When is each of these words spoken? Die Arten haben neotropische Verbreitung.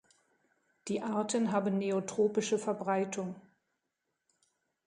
Die 0.87 1.03
Arten 1.03 1.51
haben 1.51 1.77
neotropische 1.77 2.57
Verbreitung. 2.57 3.35